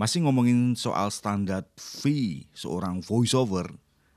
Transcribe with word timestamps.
Masih 0.00 0.24
ngomongin 0.24 0.80
soal 0.80 1.12
standar 1.12 1.68
fee 1.76 2.48
seorang 2.56 3.04
voiceover 3.04 3.68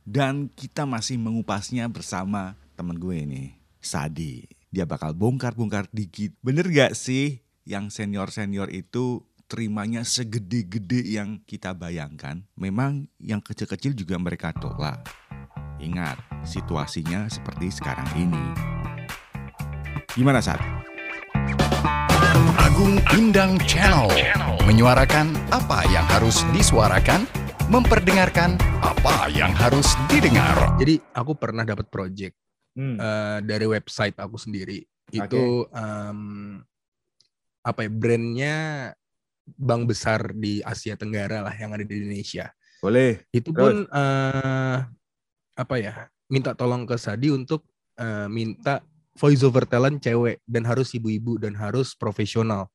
dan 0.08 0.48
kita 0.48 0.88
masih 0.88 1.20
mengupasnya 1.20 1.92
bersama 1.92 2.56
temen 2.80 2.96
gue 2.96 3.20
ini, 3.20 3.60
Sadi. 3.84 4.48
Dia 4.72 4.88
bakal 4.88 5.12
bongkar-bongkar 5.12 5.92
dikit. 5.92 6.40
Bener 6.40 6.72
gak 6.72 6.96
sih 6.96 7.44
yang 7.68 7.92
senior-senior 7.92 8.72
itu 8.72 9.28
terimanya 9.52 10.08
segede-gede 10.08 11.04
yang 11.04 11.44
kita 11.44 11.76
bayangkan? 11.76 12.48
Memang 12.56 13.12
yang 13.20 13.44
kecil-kecil 13.44 13.92
juga 13.92 14.16
mereka 14.16 14.56
tolak. 14.56 15.04
Ingat, 15.84 16.16
situasinya 16.48 17.28
seperti 17.28 17.76
sekarang 17.76 18.08
ini. 18.16 18.46
Gimana, 20.16 20.40
Sat? 20.40 20.64
Agung 22.62 23.02
Indang 23.18 23.58
Channel 23.66 24.10
menyuarakan 24.70 25.34
apa 25.50 25.82
yang 25.90 26.06
harus 26.06 26.46
disuarakan, 26.54 27.26
memperdengarkan 27.74 28.62
apa 28.86 29.30
yang 29.34 29.50
harus 29.58 29.98
didengar. 30.06 30.78
Jadi 30.78 31.02
aku 31.18 31.34
pernah 31.34 31.66
dapat 31.66 31.90
project 31.90 32.38
Hmm. 32.74 32.98
eh, 32.98 33.40
dari 33.46 33.70
website 33.70 34.18
aku 34.18 34.38
sendiri. 34.38 34.82
Itu 35.14 35.70
em, 35.70 36.58
apa 37.62 37.86
ya 37.86 37.92
brandnya 37.94 38.58
bank 39.46 39.94
besar 39.94 40.34
di 40.34 40.58
Asia 40.66 40.98
Tenggara 40.98 41.46
lah 41.46 41.54
yang 41.54 41.70
ada 41.74 41.86
di 41.86 42.02
Indonesia. 42.02 42.50
Boleh. 42.82 43.22
Itu 43.30 43.54
pun 43.54 43.86
eh, 43.86 44.78
apa 45.54 45.76
ya 45.78 46.10
minta 46.34 46.58
tolong 46.58 46.90
ke 46.90 46.98
Sadi 46.98 47.30
untuk 47.30 47.62
eh, 48.02 48.26
minta 48.26 48.82
voice 49.14 49.42
over 49.46 49.64
talent 49.66 50.02
cewek 50.02 50.42
dan 50.46 50.66
harus 50.66 50.94
ibu-ibu 50.94 51.38
dan 51.38 51.54
harus 51.54 51.94
profesional. 51.94 52.70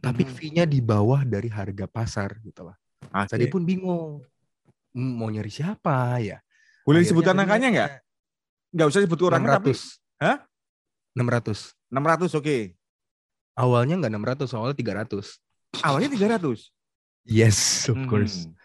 Tapi 0.00 0.24
fee-nya 0.24 0.64
di 0.64 0.80
bawah 0.80 1.20
dari 1.24 1.52
harga 1.52 1.84
pasar 1.84 2.40
gitu 2.40 2.64
lah. 2.64 2.76
Oke. 3.12 3.28
Sadi 3.36 3.46
pun 3.48 3.64
bingung 3.64 4.24
"Hmm, 4.96 5.12
mau 5.20 5.28
nyari 5.28 5.52
siapa 5.52 6.16
ya. 6.20 6.40
Boleh 6.84 7.04
disebutkan 7.04 7.36
angkanya 7.36 7.68
nggak? 7.68 7.90
Nggak 8.72 8.86
usah 8.88 9.00
sebut 9.04 9.20
orangnya 9.22 9.60
tapi 9.60 9.72
600. 9.76 10.00
Hah? 10.22 10.36
600. 11.14 11.76
600 11.92 12.38
oke. 12.38 12.56
Awalnya 13.58 13.94
nggak 14.00 14.12
600, 14.16 14.56
awalnya 14.56 14.76
300. 14.78 15.36
Awalnya 15.84 16.08
300. 16.08 16.72
Yes, 17.28 17.86
of 17.92 18.00
course. 18.08 18.48
Hmm. 18.48 18.56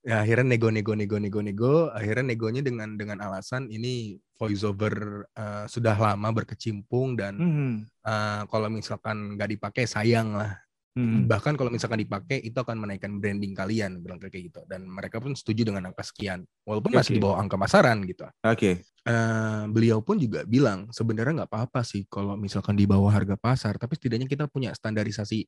Ya, 0.00 0.24
akhirnya 0.24 0.56
nego 0.56 0.72
nego 0.72 0.96
nego 0.96 1.20
nego 1.20 1.40
nego, 1.44 1.74
akhirnya 1.92 2.32
negonya 2.32 2.64
dengan 2.64 2.96
dengan 2.96 3.20
alasan 3.20 3.68
ini 3.68 4.16
voiceover 4.40 5.28
eh, 5.36 5.68
sudah 5.68 5.92
lama 5.92 6.28
berkecimpung 6.32 7.20
dan 7.20 7.36
Hmm. 7.36 7.74
eh, 8.08 8.42
kalau 8.48 8.72
misalkan 8.72 9.36
nggak 9.36 9.60
dipakai 9.60 9.84
sayang 9.84 10.32
lah. 10.32 10.56
Hmm. 10.96 11.28
Bahkan 11.28 11.54
kalau 11.54 11.70
misalkan 11.70 12.02
dipakai 12.02 12.42
itu 12.42 12.56
akan 12.56 12.80
menaikkan 12.82 13.20
branding 13.22 13.54
kalian 13.54 14.02
bilang 14.02 14.18
kayak 14.18 14.50
gitu 14.50 14.64
dan 14.66 14.88
mereka 14.90 15.22
pun 15.22 15.38
setuju 15.38 15.68
dengan 15.70 15.86
angka 15.92 16.02
sekian 16.02 16.42
walaupun 16.66 16.90
masih 16.96 17.14
Oke. 17.14 17.16
di 17.20 17.22
bawah 17.22 17.38
angka 17.38 17.56
pasaran 17.60 18.02
gitu. 18.08 18.24
Oke. 18.42 18.82
Eh, 19.04 19.62
beliau 19.68 20.00
pun 20.00 20.16
juga 20.16 20.48
bilang 20.48 20.88
sebenarnya 20.90 21.44
nggak 21.44 21.50
apa-apa 21.52 21.84
sih 21.84 22.08
kalau 22.08 22.40
misalkan 22.40 22.72
di 22.74 22.88
bawah 22.88 23.12
harga 23.12 23.36
pasar, 23.36 23.76
tapi 23.76 24.00
setidaknya 24.00 24.26
kita 24.26 24.48
punya 24.48 24.72
standarisasi 24.72 25.44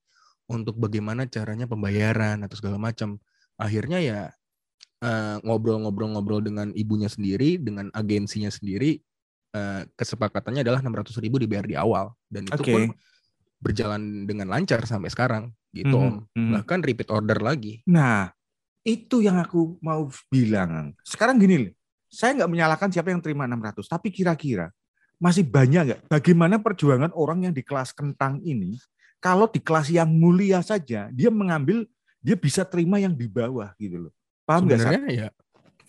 untuk 0.52 0.76
bagaimana 0.76 1.24
caranya 1.24 1.64
pembayaran 1.64 2.36
atau 2.44 2.56
segala 2.60 2.76
macam. 2.76 3.16
Akhirnya 3.56 3.98
ya 3.98 4.20
eh, 5.02 5.36
ngobrol-ngobrol-ngobrol 5.42 6.40
dengan 6.40 6.70
ibunya 6.72 7.10
sendiri, 7.10 7.58
dengan 7.58 7.90
agensinya 7.90 8.48
sendiri, 8.48 9.02
eh, 9.52 9.82
kesepakatannya 9.98 10.62
adalah 10.62 10.80
600 10.80 11.18
ribu 11.18 11.42
dibayar 11.42 11.66
di 11.66 11.76
awal 11.76 12.14
dan 12.30 12.46
itu 12.46 12.62
Oke. 12.62 12.72
pun 12.72 12.82
berjalan 13.62 14.26
dengan 14.26 14.50
lancar 14.50 14.82
sampai 14.86 15.10
sekarang 15.10 15.50
gitu 15.70 15.94
om. 15.94 16.26
mhm. 16.34 16.52
Bahkan 16.58 16.78
repeat 16.82 17.08
order 17.10 17.38
lagi. 17.38 17.80
Nah, 17.86 18.30
itu 18.82 19.22
yang 19.22 19.38
aku 19.38 19.78
mau 19.78 20.10
bilang. 20.26 20.92
Sekarang 21.06 21.38
gini, 21.38 21.70
loh, 21.70 21.72
saya 22.10 22.34
nggak 22.42 22.50
menyalahkan 22.50 22.90
siapa 22.90 23.14
yang 23.14 23.22
terima 23.22 23.46
600, 23.46 23.86
tapi 23.86 24.10
kira-kira 24.10 24.74
masih 25.22 25.46
banyak 25.46 25.82
nggak? 25.86 26.00
Bagaimana 26.10 26.58
perjuangan 26.58 27.14
orang 27.14 27.48
yang 27.48 27.54
di 27.54 27.62
kelas 27.62 27.94
kentang 27.94 28.42
ini, 28.42 28.76
kalau 29.22 29.46
di 29.46 29.62
kelas 29.62 29.88
yang 29.88 30.10
mulia 30.10 30.58
saja, 30.66 31.06
dia 31.14 31.30
mengambil, 31.30 31.86
dia 32.18 32.34
bisa 32.34 32.66
terima 32.66 32.98
yang 32.98 33.14
di 33.14 33.30
bawah 33.30 33.70
gitu 33.78 34.10
loh. 34.10 34.12
Paham 34.52 34.62
nggak? 34.68 34.78
Sebenarnya 34.78 35.08
ya 35.08 35.28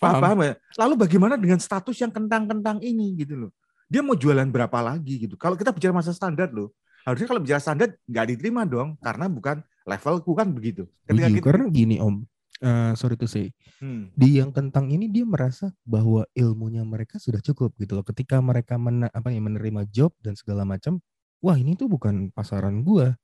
Paham, 0.00 0.20
paham. 0.20 0.38
paham? 0.40 0.56
Lalu 0.80 0.94
bagaimana 1.00 1.34
dengan 1.36 1.60
status 1.60 1.96
yang 2.00 2.12
kentang-kentang 2.12 2.80
ini 2.80 3.14
gitu 3.14 3.36
loh? 3.36 3.50
Dia 3.86 4.00
mau 4.00 4.16
jualan 4.16 4.48
berapa 4.48 4.78
lagi 4.80 5.28
gitu? 5.28 5.36
Kalau 5.36 5.54
kita 5.54 5.70
bicara 5.70 5.92
masa 5.92 6.10
standar 6.10 6.48
loh, 6.50 6.72
harusnya 7.04 7.28
kalau 7.28 7.40
bicara 7.44 7.60
standar 7.60 7.92
nggak 8.08 8.26
diterima 8.32 8.64
dong, 8.64 8.96
karena 8.98 9.28
bukan 9.28 9.60
levelku 9.84 10.32
kan 10.32 10.48
begitu. 10.50 10.88
Ketika 11.04 11.28
kita, 11.28 11.44
karena 11.44 11.66
gini 11.68 12.00
om, 12.00 12.24
Eh, 12.64 12.92
sorry 12.94 13.18
to 13.18 13.26
say, 13.26 13.50
Hmm. 13.82 14.08
di 14.14 14.38
yang 14.38 14.54
kentang 14.54 14.86
ini 14.88 15.10
dia 15.10 15.26
merasa 15.26 15.74
bahwa 15.82 16.22
ilmunya 16.32 16.86
mereka 16.86 17.18
sudah 17.18 17.42
cukup 17.42 17.74
gitu 17.76 17.98
loh. 17.98 18.06
Ketika 18.06 18.38
mereka 18.40 18.78
mena- 18.78 19.10
apa 19.10 19.34
ya 19.34 19.42
menerima 19.42 19.84
job 19.90 20.14
dan 20.22 20.38
segala 20.38 20.62
macam, 20.62 21.02
wah 21.42 21.58
ini 21.58 21.74
tuh 21.74 21.90
bukan 21.90 22.30
pasaran 22.30 22.80
gua. 22.80 23.18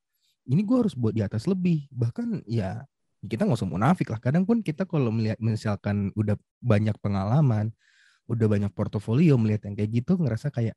Ini 0.45 0.61
gua 0.67 0.85
harus 0.85 0.99
buat 0.99 1.15
di 1.15 1.23
atas 1.23 1.47
lebih. 1.47 1.87
Bahkan 1.89 2.43
ya 2.45 2.85
kita 3.21 3.45
nggak 3.45 3.59
usah 3.61 3.69
munafik 3.69 4.09
lah. 4.09 4.21
Kadang 4.23 4.49
pun 4.49 4.65
kita 4.65 4.89
kalau 4.89 5.13
melihat 5.13 5.37
misalkan 5.41 6.09
udah 6.17 6.41
banyak 6.61 6.97
pengalaman, 7.05 7.73
udah 8.31 8.47
banyak 8.49 8.73
portofolio 8.73 9.37
melihat 9.37 9.69
yang 9.69 9.77
kayak 9.77 9.91
gitu 9.93 10.17
ngerasa 10.17 10.49
kayak 10.49 10.77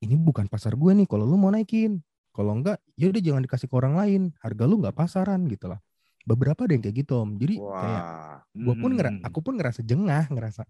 ini 0.00 0.14
bukan 0.14 0.46
pasar 0.46 0.78
gue 0.78 0.92
nih. 0.94 1.06
Kalau 1.10 1.26
lu 1.26 1.34
mau 1.34 1.50
naikin, 1.50 1.98
kalau 2.30 2.54
enggak 2.54 2.78
ya 2.94 3.10
udah 3.10 3.22
jangan 3.22 3.42
dikasih 3.42 3.66
ke 3.66 3.74
orang 3.74 3.94
lain. 3.98 4.22
Harga 4.38 4.64
lu 4.70 4.78
nggak 4.78 4.94
pasaran 4.94 5.44
gitu 5.50 5.66
lah. 5.66 5.80
Beberapa 6.22 6.68
ada 6.68 6.72
yang 6.76 6.84
kayak 6.84 6.96
gitu 7.02 7.12
om. 7.26 7.34
Jadi 7.40 7.58
kayak 7.58 8.02
Wah. 8.06 8.38
gue 8.54 8.74
pun 8.78 8.90
ngera- 8.94 9.16
Hmm. 9.18 9.26
aku 9.26 9.38
pun 9.42 9.54
ngerasa 9.58 9.80
jengah 9.82 10.30
ngerasa 10.30 10.62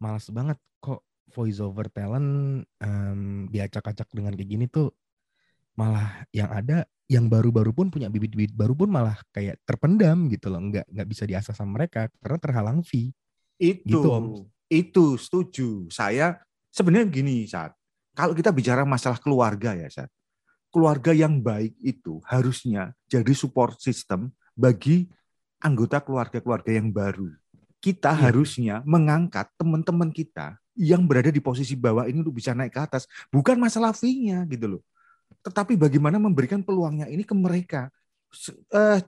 malas 0.00 0.26
banget 0.32 0.58
kok 0.80 1.04
voice 1.30 1.60
over 1.62 1.86
talent 1.92 2.64
em, 2.82 3.46
diacak-acak 3.46 4.08
dengan 4.10 4.34
kayak 4.34 4.50
gini 4.50 4.66
tuh 4.66 4.90
malah 5.80 6.28
yang 6.36 6.52
ada 6.52 6.84
yang 7.08 7.26
baru-baru 7.26 7.72
pun 7.72 7.86
punya 7.88 8.06
bibit-bibit 8.12 8.52
baru 8.54 8.76
pun 8.76 8.86
malah 8.92 9.16
kayak 9.32 9.58
terpendam 9.64 10.28
gitu 10.28 10.52
loh. 10.52 10.60
Nggak 10.60 10.86
nggak 10.92 11.08
bisa 11.08 11.24
diasah 11.24 11.56
sama 11.56 11.80
mereka 11.80 12.12
karena 12.20 12.38
terhalang 12.38 12.78
fee. 12.84 13.10
Itu 13.56 13.88
Gitu, 13.88 14.08
Om. 14.12 14.24
itu 14.68 15.04
setuju. 15.16 15.68
Saya 15.88 16.38
sebenarnya 16.70 17.08
gini 17.08 17.48
saat 17.48 17.72
kalau 18.12 18.36
kita 18.36 18.52
bicara 18.52 18.84
masalah 18.84 19.18
keluarga 19.18 19.74
ya 19.74 19.88
saat 19.90 20.10
keluarga 20.70 21.10
yang 21.10 21.42
baik 21.42 21.74
itu 21.82 22.22
harusnya 22.30 22.94
jadi 23.10 23.32
support 23.34 23.82
system 23.82 24.30
bagi 24.54 25.10
anggota 25.58 25.98
keluarga-keluarga 25.98 26.70
yang 26.70 26.94
baru. 26.94 27.26
Kita 27.82 28.12
Iya. 28.14 28.30
harusnya 28.30 28.74
mengangkat 28.86 29.50
teman-teman 29.58 30.14
kita 30.14 30.60
yang 30.78 31.02
berada 31.10 31.32
di 31.34 31.42
posisi 31.42 31.74
bawah 31.74 32.06
ini 32.06 32.22
untuk 32.22 32.38
bisa 32.38 32.54
naik 32.54 32.70
ke 32.76 32.80
atas. 32.86 33.10
Bukan 33.34 33.58
masalah 33.58 33.90
fee-nya 33.90 34.46
gitu 34.46 34.78
loh 34.78 34.82
tetapi 35.40 35.74
bagaimana 35.74 36.18
memberikan 36.18 36.60
peluangnya 36.60 37.06
ini 37.06 37.22
ke 37.22 37.32
mereka? 37.32 37.88
Eh, 38.70 38.98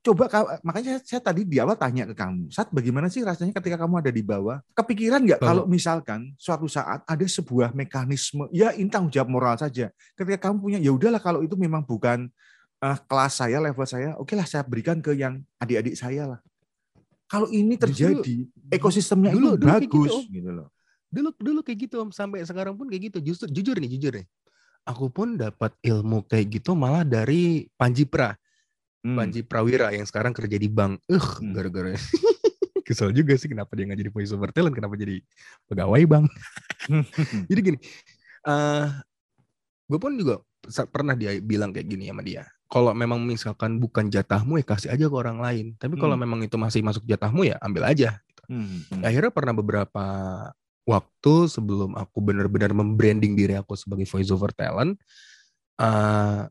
coba 0.00 0.24
ka- 0.32 0.60
makanya 0.64 0.96
saya, 0.96 1.00
saya 1.04 1.20
tadi 1.20 1.44
di 1.44 1.60
awal 1.60 1.76
tanya 1.76 2.08
ke 2.08 2.16
kamu 2.16 2.48
saat 2.48 2.72
bagaimana 2.72 3.12
sih 3.12 3.20
rasanya 3.20 3.52
ketika 3.52 3.76
kamu 3.76 4.00
ada 4.00 4.08
di 4.08 4.24
bawah? 4.24 4.64
Kepikiran 4.72 5.20
nggak 5.20 5.40
kalau 5.44 5.68
misalkan 5.68 6.32
suatu 6.40 6.64
saat 6.64 7.04
ada 7.04 7.26
sebuah 7.26 7.76
mekanisme 7.76 8.48
ya 8.48 8.72
ini 8.72 8.88
tanggung 8.88 9.12
jawab 9.12 9.28
moral 9.28 9.56
saja. 9.60 9.92
Ketika 10.16 10.48
kamu 10.48 10.56
punya 10.56 10.78
ya 10.80 10.88
udahlah 10.94 11.20
kalau 11.20 11.44
itu 11.44 11.52
memang 11.60 11.84
bukan 11.84 12.32
eh, 12.80 12.98
kelas 13.04 13.32
saya 13.36 13.60
level 13.60 13.84
saya 13.84 14.16
oke 14.16 14.32
lah 14.32 14.48
saya 14.48 14.64
berikan 14.64 15.04
ke 15.04 15.12
yang 15.12 15.44
adik-adik 15.60 15.92
saya 15.92 16.24
lah. 16.24 16.40
Kalau 17.28 17.46
ini 17.52 17.76
Justru 17.78 17.84
terjadi 17.92 18.36
ekosistemnya 18.74 19.30
dulu- 19.36 19.54
itu 19.54 19.62
dulu 19.62 19.70
gitu, 19.78 19.86
bagus 20.00 20.12
Om. 20.16 20.24
gitu 20.32 20.50
loh. 20.50 20.68
Dulu 21.10 21.28
dulu 21.36 21.60
kayak 21.66 21.78
gitu 21.90 21.96
om. 22.00 22.10
Sampai 22.10 22.42
sekarang 22.46 22.78
pun 22.78 22.86
kayak 22.86 23.10
gitu. 23.10 23.18
Justru 23.20 23.50
jujur 23.50 23.76
nih 23.76 23.90
jujur 23.98 24.14
nih 24.16 24.26
aku 24.82 25.06
pun 25.08 25.34
dapat 25.34 25.72
ilmu 25.80 26.24
kayak 26.24 26.60
gitu 26.60 26.72
malah 26.72 27.02
dari 27.02 27.66
Panji 27.74 28.04
Pra 28.04 28.34
Hmm. 29.00 29.16
Panji 29.16 29.40
Prawira 29.40 29.88
yang 29.96 30.04
sekarang 30.04 30.36
kerja 30.36 30.60
di 30.60 30.68
bank. 30.68 31.00
Eh, 31.08 31.16
Hmm. 31.16 31.56
gara-gara 31.56 31.96
kesel 32.84 33.16
juga 33.16 33.32
sih 33.32 33.48
kenapa 33.48 33.72
dia 33.72 33.88
nggak 33.88 33.96
jadi 33.96 34.12
voice 34.12 34.28
over 34.36 34.52
talent, 34.52 34.76
kenapa 34.76 34.92
jadi 34.92 35.24
pegawai 35.64 36.04
bank. 36.04 36.28
jadi 37.48 37.60
gini, 37.64 37.78
eh 38.44 38.86
gue 39.88 39.96
pun 39.98 40.12
juga 40.20 40.44
pernah 40.92 41.16
dia 41.16 41.32
bilang 41.40 41.72
kayak 41.72 41.88
gini 41.88 42.12
sama 42.12 42.20
dia. 42.20 42.44
Kalau 42.68 42.92
memang 42.92 43.24
misalkan 43.24 43.80
bukan 43.80 44.12
jatahmu 44.12 44.60
ya 44.60 44.64
kasih 44.68 44.92
aja 44.92 45.08
ke 45.08 45.16
orang 45.16 45.40
lain. 45.40 45.66
Tapi 45.80 45.96
kalau 45.96 46.20
Hmm. 46.20 46.28
memang 46.28 46.40
itu 46.44 46.60
masih 46.60 46.84
masuk 46.84 47.08
jatahmu 47.08 47.48
ya 47.48 47.56
ambil 47.64 47.88
aja. 47.88 48.20
Hmm, 48.52 48.84
hmm. 48.84 49.00
Akhirnya 49.00 49.32
pernah 49.32 49.56
beberapa 49.56 50.04
waktu 50.90 51.46
sebelum 51.46 51.94
aku 51.94 52.18
benar-benar 52.18 52.74
membranding 52.74 53.38
diri 53.38 53.54
aku 53.54 53.78
sebagai 53.78 54.10
voice 54.10 54.34
over 54.34 54.50
talent, 54.50 54.98
eh 55.78 56.42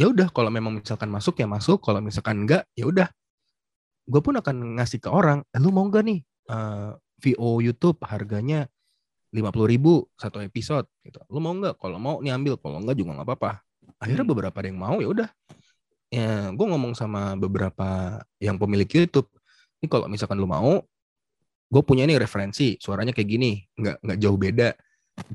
ya 0.00 0.06
udah 0.08 0.32
kalau 0.32 0.48
memang 0.48 0.80
misalkan 0.80 1.12
masuk 1.12 1.36
ya 1.36 1.44
masuk, 1.44 1.84
kalau 1.84 2.00
misalkan 2.00 2.48
enggak 2.48 2.64
ya 2.72 2.88
udah. 2.88 3.08
Gue 4.08 4.18
pun 4.24 4.34
akan 4.40 4.80
ngasih 4.80 4.98
ke 4.98 5.12
orang, 5.12 5.44
eh, 5.52 5.60
lu 5.60 5.70
mau 5.70 5.84
nggak 5.86 6.02
nih 6.08 6.20
eh, 6.24 6.90
VO 7.22 7.60
YouTube 7.60 8.00
harganya 8.08 8.66
lima 9.32 9.48
puluh 9.54 9.68
ribu 9.70 9.92
satu 10.16 10.40
episode 10.42 10.88
gitu. 11.04 11.20
Lu 11.28 11.38
mau 11.40 11.52
nggak? 11.52 11.76
Kalau 11.80 11.96
mau 12.00 12.18
nih 12.24 12.32
ambil, 12.36 12.56
kalau 12.60 12.80
enggak 12.82 12.96
juga 12.98 13.20
nggak 13.20 13.28
apa-apa. 13.28 13.52
Akhirnya 14.02 14.24
Hmm. 14.26 14.32
beberapa 14.32 14.56
ada 14.58 14.68
yang 14.72 14.80
mau 14.80 14.96
ya 14.98 15.08
udah. 15.12 15.28
ya 16.12 16.52
gue 16.52 16.66
ngomong 16.68 16.92
sama 16.92 17.32
beberapa 17.40 18.20
yang 18.36 18.60
pemilik 18.60 18.84
YouTube 18.84 19.32
ini 19.80 19.88
kalau 19.88 20.12
misalkan 20.12 20.36
lu 20.36 20.44
mau 20.44 20.84
gue 21.72 21.80
punya 21.80 22.04
nih 22.04 22.20
referensi 22.20 22.76
suaranya 22.76 23.16
kayak 23.16 23.28
gini 23.32 23.56
nggak 23.80 23.96
nggak 24.04 24.18
jauh 24.20 24.36
beda. 24.36 24.76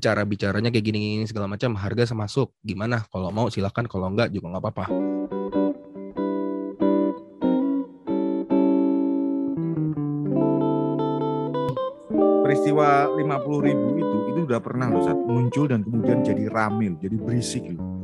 Cara 0.02 0.22
bicaranya 0.26 0.70
kayak 0.70 0.86
gini, 0.86 0.98
gini 1.18 1.26
segala 1.26 1.50
macam 1.50 1.74
harga 1.74 2.14
semasuk. 2.14 2.54
Gimana? 2.62 3.02
Kalau 3.10 3.30
mau 3.34 3.50
silahkan 3.50 3.86
kalau 3.90 4.10
enggak 4.10 4.30
juga 4.30 4.54
nggak 4.54 4.62
apa-apa. 4.62 4.86
Peristiwa 12.46 13.10
50 13.18 13.66
ribu 13.66 13.88
itu 13.98 14.16
itu 14.34 14.40
udah 14.46 14.60
pernah 14.62 14.86
loh 14.90 15.02
saat 15.02 15.18
muncul 15.18 15.66
dan 15.66 15.82
kemudian 15.82 16.22
jadi 16.22 16.46
ramil 16.48 16.96
jadi 17.02 17.18
berisik 17.18 17.66
loh 17.74 17.97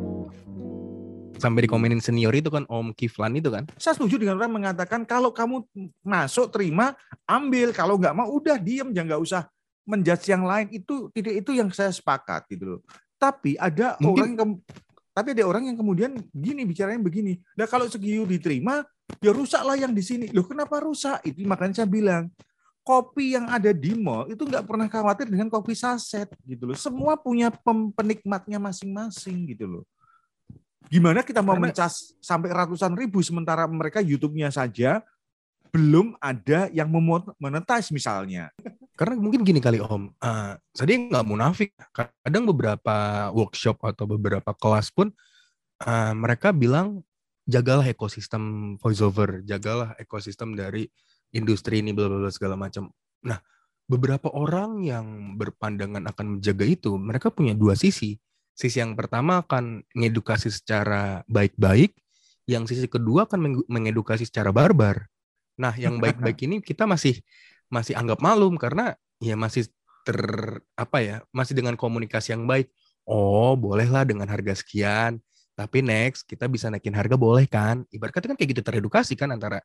sampai 1.38 1.66
dikomenin 1.66 2.00
senior 2.00 2.32
itu 2.34 2.48
kan 2.48 2.64
Om 2.66 2.94
Kiflan 2.94 3.34
itu 3.36 3.50
kan. 3.50 3.66
Saya 3.76 3.98
setuju 3.98 4.20
dengan 4.20 4.38
orang 4.40 4.62
mengatakan 4.62 5.02
kalau 5.04 5.30
kamu 5.34 5.64
masuk 6.02 6.50
terima 6.54 6.94
ambil. 7.28 7.70
Kalau 7.74 7.98
nggak 7.98 8.14
mau 8.14 8.28
udah 8.30 8.56
diem 8.58 8.90
jangan 8.94 9.14
nggak 9.14 9.22
usah 9.22 9.42
menjudge 9.84 10.26
yang 10.30 10.44
lain. 10.46 10.66
Itu 10.72 11.10
tidak 11.12 11.44
itu 11.44 11.50
yang 11.56 11.68
saya 11.74 11.90
sepakat 11.92 12.48
gitu 12.50 12.78
loh. 12.78 12.80
Tapi 13.18 13.56
ada 13.56 13.96
Mungkin. 14.00 14.10
orang 14.12 14.30
yang 14.36 14.50
tapi 15.14 15.28
ada 15.30 15.46
orang 15.46 15.70
yang 15.70 15.76
kemudian 15.78 16.10
gini 16.34 16.66
bicaranya 16.66 16.98
begini. 16.98 17.38
Nah 17.54 17.70
kalau 17.70 17.86
segiu 17.86 18.26
diterima 18.26 18.82
ya 19.22 19.30
rusaklah 19.30 19.78
yang 19.78 19.94
di 19.94 20.02
sini. 20.02 20.26
Loh 20.34 20.44
kenapa 20.44 20.82
rusak? 20.82 21.22
Itu 21.22 21.46
makanya 21.46 21.84
saya 21.84 21.88
bilang 21.88 22.34
kopi 22.84 23.32
yang 23.32 23.48
ada 23.48 23.72
di 23.72 23.96
mall 23.96 24.28
itu 24.28 24.44
nggak 24.44 24.68
pernah 24.68 24.86
khawatir 24.92 25.26
dengan 25.32 25.48
kopi 25.48 25.72
saset 25.72 26.28
gitu 26.44 26.68
loh. 26.68 26.76
Semua 26.76 27.16
punya 27.16 27.48
penikmatnya 27.96 28.60
masing-masing 28.60 29.48
gitu 29.56 29.64
loh. 29.64 29.84
Gimana 30.88 31.24
kita 31.24 31.40
mau 31.40 31.56
Karena... 31.56 31.72
mencas 31.72 32.14
sampai 32.20 32.50
ratusan 32.52 32.94
ribu 32.94 33.24
sementara 33.24 33.64
mereka 33.68 34.04
YouTube-nya 34.04 34.52
saja 34.52 35.00
belum 35.74 36.14
ada 36.22 36.70
yang 36.70 36.86
memonetize 36.86 37.90
misalnya. 37.90 38.54
Karena 38.94 39.18
mungkin 39.18 39.42
gini 39.42 39.58
kali 39.58 39.82
Om, 39.82 40.14
uh, 40.22 40.54
saya 40.70 40.94
nggak 40.94 41.26
munafik. 41.26 41.74
Kadang 42.22 42.46
beberapa 42.46 43.28
workshop 43.34 43.82
atau 43.82 44.06
beberapa 44.06 44.54
kelas 44.54 44.94
pun 44.94 45.10
uh, 45.82 46.14
mereka 46.14 46.54
bilang 46.54 47.02
jagalah 47.42 47.90
ekosistem 47.90 48.76
voiceover, 48.78 49.42
jagalah 49.42 49.98
ekosistem 49.98 50.54
dari 50.54 50.86
industri 51.34 51.82
ini 51.82 51.90
bla 51.90 52.06
bla 52.06 52.30
segala 52.30 52.54
macam. 52.54 52.86
Nah, 53.26 53.42
beberapa 53.90 54.30
orang 54.30 54.86
yang 54.86 55.34
berpandangan 55.34 56.06
akan 56.14 56.38
menjaga 56.38 56.64
itu, 56.64 56.94
mereka 56.94 57.34
punya 57.34 57.52
dua 57.52 57.74
sisi. 57.74 58.14
Sisi 58.54 58.78
yang 58.78 58.94
pertama 58.94 59.42
akan 59.42 59.82
mengedukasi 59.92 60.48
secara 60.48 61.26
baik-baik, 61.26 61.94
yang 62.46 62.70
sisi 62.70 62.86
kedua 62.86 63.26
akan 63.26 63.66
mengedukasi 63.66 64.24
secara 64.24 64.54
barbar. 64.54 65.10
Nah, 65.58 65.74
yang 65.74 65.98
baik-baik 66.02 66.38
ini 66.46 66.62
kita 66.62 66.86
masih 66.86 67.18
masih 67.66 67.98
anggap 67.98 68.22
malum 68.22 68.54
karena 68.54 68.94
ya 69.18 69.34
masih 69.34 69.66
ter 70.06 70.18
apa 70.78 70.98
ya, 71.02 71.16
masih 71.34 71.58
dengan 71.58 71.74
komunikasi 71.74 72.36
yang 72.36 72.46
baik. 72.46 72.70
Oh, 73.04 73.52
bolehlah 73.58 74.06
dengan 74.06 74.30
harga 74.30 74.56
sekian, 74.56 75.20
tapi 75.54 75.84
next 75.84 76.24
kita 76.24 76.48
bisa 76.48 76.70
naikin 76.70 76.94
harga 76.94 77.14
boleh 77.18 77.44
kan? 77.50 77.84
Ibaratnya 77.90 78.32
kan 78.32 78.38
kayak 78.38 78.50
gitu 78.56 78.62
teredukasi 78.64 79.14
kan 79.18 79.34
antara 79.34 79.60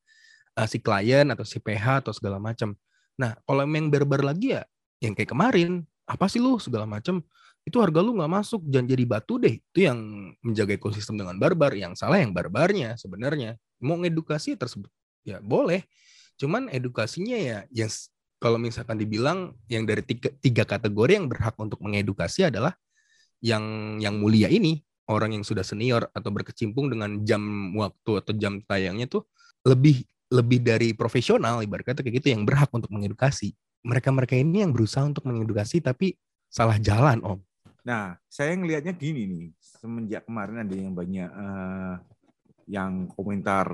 uh, 0.58 0.68
si 0.68 0.78
klien 0.82 1.26
atau 1.30 1.46
si 1.46 1.62
PH 1.62 2.06
atau 2.06 2.14
segala 2.16 2.38
macam. 2.42 2.78
Nah, 3.20 3.36
kalau 3.44 3.68
yang 3.68 3.92
barbar 3.92 4.24
lagi 4.24 4.56
ya, 4.56 4.64
yang 5.04 5.16
kayak 5.16 5.32
kemarin, 5.32 5.84
apa 6.08 6.26
sih 6.32 6.40
lu 6.40 6.58
segala 6.58 6.88
macam, 6.88 7.20
itu 7.70 7.78
harga 7.80 8.02
lu 8.02 8.18
nggak 8.18 8.32
masuk, 8.42 8.66
jangan 8.68 8.88
jadi 8.90 9.04
batu 9.06 9.38
deh. 9.38 9.62
Itu 9.62 9.80
yang 9.86 10.00
menjaga 10.42 10.74
ekosistem 10.76 11.16
dengan 11.22 11.38
barbar. 11.38 11.78
Yang 11.78 12.02
salah 12.02 12.18
yang 12.18 12.34
barbarnya 12.34 12.98
sebenarnya. 12.98 13.56
Mau 13.80 13.96
ngedukasi 14.02 14.58
tersebut, 14.58 14.90
ya 15.24 15.40
boleh. 15.40 15.86
Cuman 16.36 16.68
edukasinya 16.74 17.38
ya, 17.38 17.64
yang 17.70 17.88
kalau 18.40 18.58
misalkan 18.58 18.98
dibilang 18.98 19.54
yang 19.68 19.84
dari 19.84 20.02
tiga, 20.02 20.32
tiga 20.40 20.64
kategori 20.64 21.12
yang 21.16 21.28
berhak 21.28 21.56
untuk 21.60 21.80
mengedukasi 21.84 22.48
adalah 22.48 22.74
yang 23.40 23.96
yang 24.04 24.20
mulia 24.20 24.52
ini 24.52 24.84
orang 25.12 25.36
yang 25.36 25.44
sudah 25.44 25.64
senior 25.64 26.08
atau 26.12 26.30
berkecimpung 26.32 26.88
dengan 26.88 27.24
jam 27.26 27.42
waktu 27.76 28.12
atau 28.24 28.34
jam 28.36 28.64
tayangnya 28.64 29.08
tuh 29.10 29.28
lebih 29.68 30.04
lebih 30.30 30.62
dari 30.62 30.94
profesional 30.94 31.60
ibarat 31.66 31.92
kata 31.92 32.06
kayak 32.06 32.22
gitu 32.22 32.38
yang 32.38 32.46
berhak 32.46 32.70
untuk 32.70 32.94
mengedukasi. 32.94 33.58
Mereka-mereka 33.82 34.38
ini 34.38 34.62
yang 34.62 34.72
berusaha 34.72 35.02
untuk 35.02 35.26
mengedukasi 35.26 35.82
tapi 35.82 36.16
salah 36.52 36.78
jalan, 36.78 37.20
Om. 37.26 37.40
Nah, 37.84 38.20
saya 38.28 38.56
ngelihatnya 38.56 38.94
gini 38.96 39.24
nih, 39.26 39.46
semenjak 39.60 40.28
kemarin 40.28 40.64
ada 40.68 40.76
yang 40.76 40.92
banyak 40.92 41.30
uh, 41.32 41.96
yang 42.68 42.92
komentar 43.16 43.68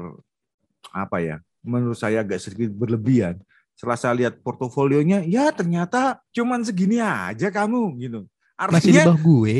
apa 0.93 1.17
ya? 1.21 1.37
Menurut 1.65 1.97
saya 1.97 2.21
agak 2.21 2.41
sedikit 2.41 2.71
berlebihan. 2.73 3.41
Setelah 3.75 3.99
saya 3.99 4.13
lihat 4.15 4.39
portofolionya, 4.39 5.25
ya 5.27 5.51
ternyata 5.51 6.23
cuman 6.31 6.63
segini 6.63 7.01
aja 7.01 7.51
kamu 7.51 7.83
gitu. 7.99 8.19
Artinya, 8.55 8.79
Masih 8.79 8.91
di 8.93 8.99
bawah 9.03 9.19
gue. 9.19 9.55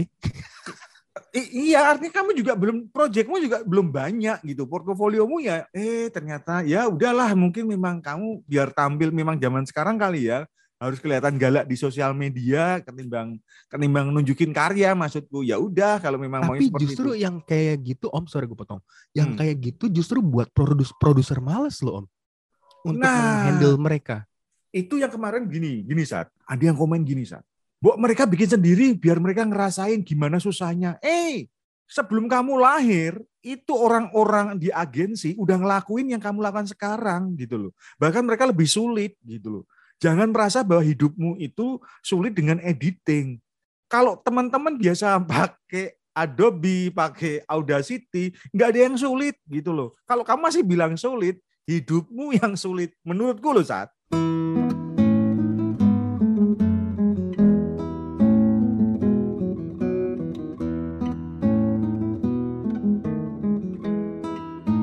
iya 1.35 1.91
artinya 1.91 2.23
kamu 2.23 2.31
juga 2.31 2.53
belum 2.55 2.87
proyekmu 2.95 3.35
juga 3.43 3.57
belum 3.67 3.91
banyak 3.91 4.39
gitu 4.47 4.63
portofoliomu 4.71 5.43
ya 5.43 5.67
eh 5.75 6.07
ternyata 6.07 6.63
ya 6.63 6.87
udahlah 6.87 7.35
mungkin 7.35 7.67
memang 7.67 7.99
kamu 7.99 8.39
biar 8.47 8.71
tampil 8.71 9.11
memang 9.11 9.35
zaman 9.35 9.67
sekarang 9.67 9.99
kali 9.99 10.31
ya 10.31 10.47
harus 10.75 10.99
kelihatan 10.99 11.39
galak 11.39 11.65
di 11.65 11.79
sosial 11.79 12.11
media 12.11 12.83
ketimbang 12.83 13.39
ketimbang 13.71 14.11
nunjukin 14.11 14.51
karya 14.51 14.91
maksudku 14.91 15.41
ya 15.41 15.55
udah 15.55 16.03
kalau 16.03 16.19
memang 16.19 16.43
tapi 16.43 16.67
mau 16.67 16.79
justru 16.83 17.15
itu. 17.15 17.23
yang 17.23 17.39
kayak 17.41 17.79
gitu 17.81 18.11
om 18.11 18.27
sorry 18.27 18.45
gue 18.45 18.59
potong 18.59 18.83
yang 19.15 19.33
hmm. 19.33 19.39
kayak 19.39 19.55
gitu 19.63 19.87
justru 19.87 20.19
buat 20.19 20.51
produs 20.51 20.91
produser 20.99 21.39
males 21.39 21.79
loh 21.79 22.03
om 22.03 22.05
untuk 22.85 23.01
nah, 23.01 23.47
handle 23.47 23.79
mereka 23.79 24.27
itu 24.75 24.99
yang 24.99 25.09
kemarin 25.09 25.47
gini 25.47 25.81
gini 25.87 26.03
saat 26.03 26.27
ada 26.43 26.63
yang 26.63 26.75
komen 26.75 27.07
gini 27.07 27.23
saat 27.23 27.47
Buat 27.85 28.01
mereka 28.01 28.25
bikin 28.25 28.49
sendiri 28.49 28.97
biar 28.97 29.21
mereka 29.21 29.45
ngerasain 29.45 30.01
gimana 30.01 30.41
susahnya. 30.41 30.97
Eh, 31.05 31.45
sebelum 31.85 32.25
kamu 32.25 32.57
lahir, 32.57 33.21
itu 33.45 33.77
orang-orang 33.77 34.57
di 34.57 34.73
agensi 34.73 35.37
udah 35.37 35.61
ngelakuin 35.61 36.17
yang 36.17 36.21
kamu 36.23 36.41
lakukan 36.41 36.65
sekarang 36.65 37.37
gitu 37.37 37.69
loh. 37.69 37.71
Bahkan 38.01 38.25
mereka 38.25 38.49
lebih 38.49 38.65
sulit 38.65 39.13
gitu 39.21 39.61
loh. 39.61 39.63
Jangan 40.03 40.27
merasa 40.31 40.59
bahwa 40.63 40.83
hidupmu 40.83 41.39
itu 41.39 41.79
sulit 42.03 42.35
dengan 42.35 42.59
editing. 42.59 43.39
Kalau 43.87 44.19
teman-teman 44.19 44.75
biasa 44.75 45.19
pakai 45.27 45.95
Adobe, 46.15 46.95
pakai 46.95 47.43
Audacity, 47.43 48.31
nggak 48.55 48.67
ada 48.71 48.79
yang 48.87 48.95
sulit 48.95 49.35
gitu 49.51 49.75
loh. 49.75 49.91
Kalau 50.07 50.23
kamu 50.23 50.47
masih 50.47 50.63
bilang 50.63 50.95
sulit, 50.95 51.39
hidupmu 51.67 52.31
yang 52.39 52.55
sulit. 52.55 52.95
Menurutku 53.03 53.51
loh 53.51 53.63
saat. 53.63 53.91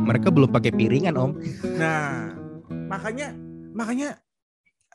mereka 0.03 0.29
belum 0.29 0.53
pakai 0.53 0.77
piringan 0.77 1.17
om 1.17 1.33
nah 1.81 2.31
makanya 2.87 3.33
makanya 3.73 4.21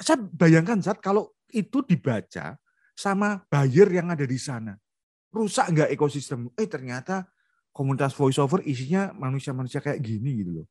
saya 0.01 0.17
bayangkan 0.19 0.79
saat 0.81 0.99
kalau 1.01 1.31
itu 1.51 1.81
dibaca 1.85 2.57
sama 2.97 3.41
buyer 3.47 3.87
yang 3.93 4.09
ada 4.09 4.25
di 4.25 4.39
sana 4.41 4.73
rusak 5.31 5.69
nggak 5.73 5.89
ekosistem 5.93 6.49
eh 6.57 6.65
ternyata 6.65 7.27
komunitas 7.69 8.17
voiceover 8.17 8.65
isinya 8.65 9.13
manusia-manusia 9.13 9.83
kayak 9.83 10.01
gini 10.01 10.41
gitu 10.41 10.51
loh 10.61 10.67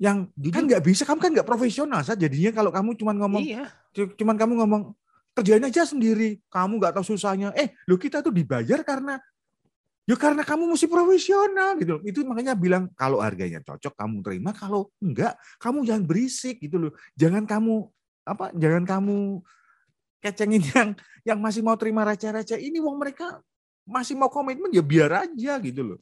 yang 0.00 0.28
Jujur. 0.32 0.52
kan 0.56 0.62
nggak 0.64 0.82
bisa 0.84 1.02
kamu 1.04 1.20
kan 1.20 1.30
nggak 1.36 1.48
profesional 1.48 2.00
saat 2.00 2.20
jadinya 2.20 2.52
kalau 2.56 2.70
kamu 2.72 2.96
cuma 2.96 3.12
ngomong 3.16 3.44
iya. 3.44 3.68
cuman 3.92 4.36
kamu 4.36 4.52
ngomong 4.64 4.82
kerjain 5.36 5.64
aja 5.64 5.84
sendiri 5.88 6.40
kamu 6.48 6.80
nggak 6.80 6.96
tahu 6.96 7.04
susahnya 7.16 7.52
eh 7.56 7.76
lo 7.88 8.00
kita 8.00 8.24
tuh 8.24 8.32
dibayar 8.32 8.80
karena 8.84 9.20
Ya 10.08 10.18
karena 10.18 10.42
kamu 10.42 10.74
mesti 10.74 10.90
profesional 10.90 11.78
gitu 11.78 12.02
Itu 12.02 12.26
makanya 12.26 12.58
bilang 12.58 12.90
kalau 12.98 13.22
harganya 13.22 13.62
cocok 13.62 13.94
kamu 13.94 14.26
terima, 14.26 14.50
kalau 14.50 14.90
enggak 14.98 15.38
kamu 15.62 15.86
jangan 15.86 16.02
berisik 16.02 16.58
gitu 16.58 16.82
loh. 16.82 16.92
Jangan 17.14 17.46
kamu 17.46 17.86
apa? 18.30 18.54
Jangan 18.54 18.86
kamu 18.86 19.42
kecengin 20.22 20.62
yang 20.74 20.88
yang 21.26 21.38
masih 21.42 21.60
mau 21.66 21.74
terima 21.74 22.06
receh-receh. 22.06 22.58
Ini 22.62 22.78
wong 22.78 22.96
mereka 23.02 23.42
masih 23.82 24.14
mau 24.14 24.30
komitmen 24.30 24.70
ya 24.70 24.84
biar 24.84 25.26
aja 25.26 25.58
gitu 25.58 25.94
loh. 25.94 26.00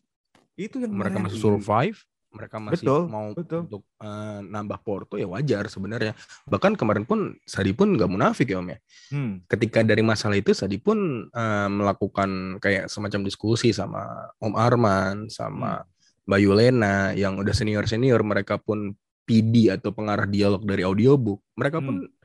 Itu 0.58 0.82
yang 0.82 0.92
mereka 0.92 1.22
masih 1.22 1.40
survive 1.40 1.98
mereka 2.28 2.60
masih 2.60 2.84
betul, 2.84 3.02
mau 3.08 3.32
betul. 3.32 3.60
untuk 3.64 3.82
uh, 4.04 4.44
nambah 4.44 4.78
porto 4.84 5.16
ya 5.16 5.24
wajar 5.24 5.64
sebenarnya. 5.72 6.12
Bahkan 6.44 6.76
kemarin 6.76 7.08
pun 7.08 7.32
Sadi 7.48 7.72
pun 7.72 7.96
nggak 7.96 8.10
munafik 8.10 8.52
ya 8.52 8.60
Om 8.60 8.68
ya. 8.68 8.78
Hmm. 9.10 9.32
Ketika 9.48 9.80
dari 9.80 10.04
masalah 10.04 10.36
itu 10.36 10.52
Sadi 10.52 10.76
pun 10.76 11.28
uh, 11.32 11.68
melakukan 11.72 12.60
kayak 12.60 12.92
semacam 12.92 13.24
diskusi 13.24 13.72
sama 13.72 14.04
Om 14.38 14.54
Arman 14.54 15.16
sama 15.32 15.80
hmm. 15.80 16.28
Mbak 16.28 16.40
Yulena 16.44 16.96
yang 17.16 17.40
udah 17.40 17.54
senior-senior 17.56 18.20
mereka 18.20 18.60
pun 18.60 18.92
PD 19.24 19.72
atau 19.72 19.92
pengarah 19.92 20.28
dialog 20.28 20.60
dari 20.68 20.84
audiobook. 20.84 21.40
Mereka 21.56 21.80
pun 21.80 22.04
hmm. 22.04 22.17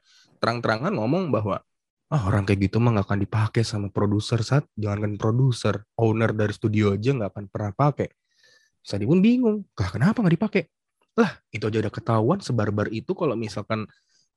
Terang-terangan 0.43 0.91
ngomong 0.91 1.31
bahwa 1.31 1.63
ah 2.11 2.21
orang 2.27 2.43
kayak 2.43 2.67
gitu 2.67 2.83
mah 2.83 2.99
nggak 2.99 3.07
akan 3.07 3.19
dipakai 3.23 3.63
sama 3.63 3.87
produser 3.87 4.43
saat 4.43 4.67
jangankan 4.75 5.15
produser 5.15 5.87
owner 5.95 6.35
dari 6.35 6.51
studio 6.51 6.91
aja 6.93 7.15
nggak 7.15 7.31
akan 7.31 7.45
pernah 7.47 7.71
pakai 7.71 8.11
Sadi 8.83 9.07
pun 9.07 9.23
bingung, 9.23 9.63
lah 9.79 9.89
kenapa 9.95 10.19
nggak 10.19 10.35
dipakai? 10.35 10.63
Lah 11.15 11.39
itu 11.55 11.63
aja 11.71 11.79
udah 11.79 11.93
ketahuan 11.93 12.43
sebarbar 12.43 12.91
itu 12.91 13.15
kalau 13.15 13.31
misalkan 13.39 13.87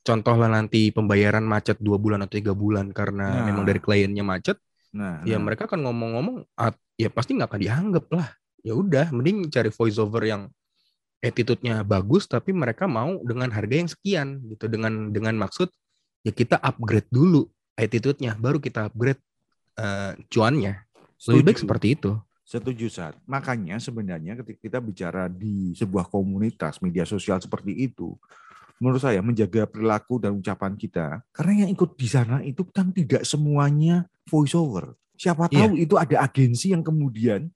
contoh 0.06 0.38
lah 0.38 0.46
nanti 0.46 0.94
pembayaran 0.94 1.42
macet 1.42 1.82
dua 1.82 1.98
bulan 1.98 2.22
atau 2.22 2.38
tiga 2.38 2.54
bulan 2.54 2.94
karena 2.94 3.42
Nah. 3.42 3.44
memang 3.50 3.66
dari 3.66 3.82
kliennya 3.82 4.22
macet, 4.22 4.54
Nah, 4.94 5.18
ya 5.26 5.34
nah. 5.34 5.50
mereka 5.50 5.66
kan 5.66 5.82
ngomong-ngomong, 5.82 6.46
at- 6.54 6.78
ya 6.94 7.10
pasti 7.10 7.34
nggak 7.34 7.50
akan 7.50 7.60
dianggap 7.60 8.06
lah. 8.14 8.28
Ya 8.62 8.78
udah, 8.78 9.10
mending 9.10 9.50
cari 9.50 9.74
voice 9.74 9.98
over 9.98 10.22
yang 10.22 10.46
attitude-nya 11.18 11.82
bagus, 11.82 12.30
tapi 12.30 12.54
mereka 12.54 12.86
mau 12.86 13.18
dengan 13.26 13.50
harga 13.50 13.74
yang 13.82 13.90
sekian 13.90 14.46
gitu, 14.46 14.70
dengan 14.70 15.10
dengan 15.10 15.34
maksud 15.42 15.74
ya 16.26 16.32
kita 16.34 16.58
upgrade 16.58 17.06
dulu 17.06 17.46
attitude-nya, 17.78 18.34
baru 18.34 18.58
kita 18.58 18.90
upgrade 18.90 19.22
eh, 19.78 20.18
cuannya. 20.26 20.82
Lebih 21.30 21.44
baik 21.46 21.58
seperti 21.62 21.86
itu. 21.94 22.10
Setuju 22.46 22.86
saat. 22.90 23.14
Makanya 23.26 23.78
sebenarnya 23.78 24.38
ketika 24.42 24.58
kita 24.58 24.78
bicara 24.82 25.30
di 25.30 25.74
sebuah 25.74 26.06
komunitas 26.06 26.78
media 26.82 27.02
sosial 27.06 27.42
seperti 27.42 27.74
itu, 27.74 28.14
menurut 28.78 29.02
saya 29.02 29.18
menjaga 29.24 29.66
perilaku 29.66 30.20
dan 30.22 30.36
ucapan 30.36 30.76
kita, 30.76 31.24
karena 31.32 31.66
yang 31.66 31.70
ikut 31.72 31.96
di 31.96 32.06
sana 32.06 32.44
itu 32.44 32.62
kan 32.68 32.92
tidak 32.92 33.24
semuanya 33.24 34.06
voice 34.28 34.54
over. 34.54 34.94
Siapa 35.16 35.48
Iya. 35.48 35.64
tahu 35.64 35.72
itu 35.80 35.94
ada 35.96 36.16
agensi 36.22 36.76
yang 36.76 36.84
kemudian, 36.84 37.48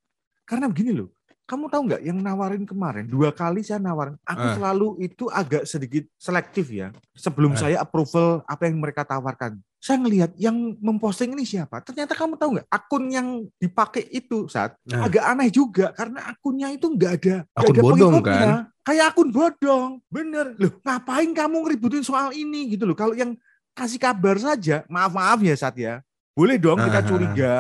karena 0.49 0.67
begini 0.67 0.97
loh, 0.97 1.13
kamu 1.51 1.67
tahu 1.67 1.83
nggak 1.85 2.03
yang 2.07 2.15
nawarin 2.17 2.63
kemarin 2.63 3.05
dua 3.05 3.35
kali 3.35 3.61
saya 3.61 3.83
nawarin, 3.83 4.15
aku 4.23 4.39
Ah. 4.41 4.55
selalu 4.55 4.89
itu 5.01 5.27
agak 5.27 5.67
sedikit 5.67 6.07
selektif 6.15 6.71
ya. 6.71 6.95
Sebelum 7.13 7.53
Ah. 7.53 7.59
saya 7.59 7.77
approval 7.79 8.47
apa 8.47 8.71
yang 8.71 8.79
mereka 8.79 9.03
tawarkan, 9.03 9.59
saya 9.77 9.99
ngelihat 9.99 10.31
yang 10.39 10.55
memposting 10.79 11.35
ini 11.35 11.43
siapa. 11.43 11.83
Ternyata 11.83 12.15
kamu 12.15 12.39
tahu 12.39 12.51
nggak 12.55 12.69
akun 12.71 13.05
yang 13.09 13.29
dipakai 13.57 14.07
itu 14.07 14.47
saat 14.47 14.79
Nah. 14.87 15.03
agak 15.05 15.27
aneh 15.27 15.51
juga 15.51 15.91
karena 15.91 16.31
akunnya 16.31 16.71
itu 16.71 16.87
nggak 16.87 17.13
ada 17.19 17.37
Akun 17.53 17.75
ada 17.75 17.83
bodong, 17.83 18.15
kan? 18.23 18.71
kayak 18.81 19.07
akun 19.11 19.29
bodong 19.29 19.89
bener 20.07 20.55
loh 20.55 20.73
ngapain 20.81 21.31
kamu 21.31 21.57
ngeributin 21.61 22.01
soal 22.01 22.31
ini 22.33 22.71
gitu 22.71 22.85
loh 22.85 22.95
kalau 22.95 23.13
yang 23.13 23.35
kasih 23.71 23.99
kabar 23.99 24.35
saja 24.37 24.83
maaf 24.87 25.11
maaf 25.11 25.39
ya 25.41 25.55
saat 25.55 25.75
ya 25.75 26.03
boleh 26.33 26.57
dong 26.57 26.79
kita 26.79 27.01
Ah. 27.01 27.07
curiga 27.07 27.53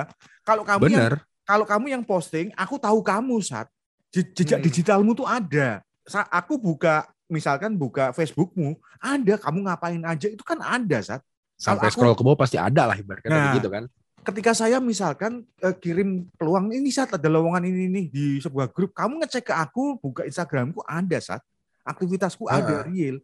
kalau 0.43 0.63
kamu 0.63 0.83
yang 0.89 1.03
Bener. 1.07 1.15
kalau 1.45 1.65
kamu 1.65 1.87
yang 1.91 2.03
posting 2.03 2.51
aku 2.55 2.77
tahu 2.77 2.99
kamu 3.01 3.39
saat 3.41 3.69
jejak 4.11 4.59
Hmm. 4.59 4.67
digitalmu 4.67 5.11
tuh 5.15 5.25
ada 5.25 5.81
Sa- 6.03 6.27
aku 6.27 6.59
buka 6.59 7.07
misalkan 7.27 7.75
buka 7.75 8.11
Facebookmu 8.11 8.75
ada 8.99 9.39
kamu 9.39 9.63
ngapain 9.63 10.03
aja 10.03 10.27
itu 10.27 10.43
kan 10.43 10.59
ada 10.59 10.99
saat 10.99 11.23
Sampai 11.55 11.89
aku- 11.89 12.03
scroll 12.03 12.17
ke 12.17 12.23
bawah 12.23 12.35
pasti 12.37 12.57
ada 12.57 12.85
lah 12.85 12.97
ibaratnya 12.97 13.31
Nah. 13.31 13.55
gitu 13.55 13.71
kan. 13.71 13.87
ketika 14.21 14.53
saya 14.53 14.77
misalkan 14.79 15.49
eh, 15.59 15.73
kirim 15.73 16.29
peluang 16.35 16.69
ini 16.71 16.91
saat 16.91 17.09
ada 17.11 17.25
lowongan 17.25 17.65
ini 17.65 17.89
nih 17.89 18.07
di 18.07 18.25
sebuah 18.37 18.69
grup, 18.69 18.93
kamu 18.93 19.17
ngecek 19.19 19.49
ke 19.49 19.55
aku, 19.55 19.97
buka 19.97 20.29
Instagramku 20.29 20.85
ada 20.85 21.17
saat 21.19 21.41
aktivitasku 21.83 22.45
ada 22.45 22.85
real. 22.85 23.17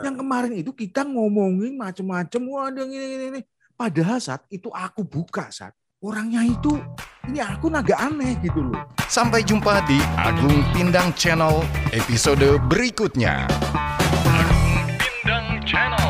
Yang 0.00 0.14
kemarin 0.14 0.52
itu 0.54 0.70
kita 0.70 1.02
ngomongin 1.02 1.74
macem-macem, 1.74 2.38
wah 2.46 2.70
ada 2.70 2.86
ini, 2.86 2.94
ini, 2.94 3.24
ini. 3.30 3.40
Padahal 3.74 4.22
saat 4.22 4.46
itu 4.48 4.70
aku 4.70 5.02
buka 5.02 5.50
saat 5.50 5.74
orangnya 6.04 6.44
itu 6.44 6.76
ini 7.24 7.40
aku 7.40 7.72
agak 7.72 7.96
aneh 7.96 8.36
gitu 8.44 8.60
loh. 8.60 8.84
Sampai 9.08 9.40
jumpa 9.40 9.80
di 9.88 9.96
Agung 10.20 10.60
Pindang 10.76 11.16
Channel 11.16 11.64
episode 11.96 12.60
berikutnya. 12.68 13.48
Agung 14.28 14.84
Pindang 15.00 15.48
Channel. 15.64 16.03